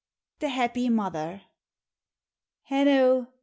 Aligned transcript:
THE 0.39 0.49
HAPPY 0.49 0.89
MOTHER. 0.89 1.43
An' 2.71 2.87
O! 2.87 3.27